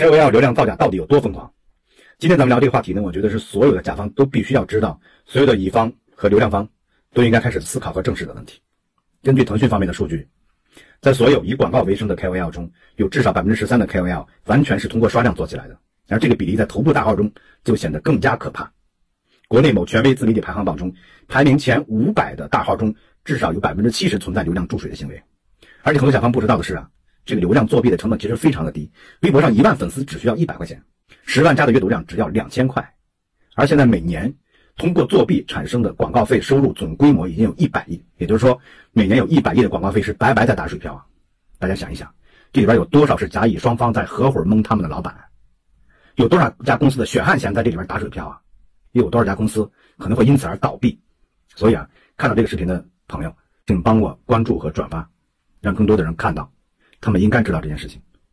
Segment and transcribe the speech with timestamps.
[0.00, 1.52] KOL 流量造假到底有多疯狂？
[2.16, 6.66] 今天咱们聊这个话题呢，我觉得是所有的甲方都必须要知道，所有的乙方和流量方
[7.12, 8.62] 都应该开始思考和正视的问题。
[9.22, 10.26] 根据腾讯方面的数据，
[11.02, 15.78] 在所有以广告为生的 KOL 中，有至少百分之十三的 KOL 完全是通过刷量做起来的，
[16.08, 17.30] 而这个比例在头部大号中
[17.62, 18.72] 就显得更加可怕。
[19.48, 20.90] 国内某权威自媒体排行榜中，
[21.28, 25.22] 排名前五百的大号中，至少有百分之七十存在流量注水的行为。
[25.82, 26.88] 而且很多甲方不知道的是啊。
[27.24, 28.90] 这个流量作弊的成本其实非常的低，
[29.22, 30.82] 微博上一万粉丝只需要一百块钱，
[31.24, 32.94] 十万加的阅读量只要两千块，
[33.54, 34.32] 而现在每年
[34.76, 38.58] 通过作弊产生的广告费收入总规模已经有一百亿，也就是说
[38.92, 41.04] 每年有一百亿的广告费是白白在打水漂啊！
[41.58, 42.12] 大家想一想，
[42.52, 45.14] 这里边有多少是甲乙双方在合伙蒙他们的老板？
[46.16, 48.40] 有多少家公司的血汗钱在这里边打水漂啊？
[48.92, 50.98] 又有多少家公司可能会因此而倒闭？
[51.54, 55.08] 所以啊，看到这个视频的朋友，请帮我关注和转发，
[55.60, 56.50] 让更多的人看到。
[57.00, 58.00] 他们应该知道这件事情。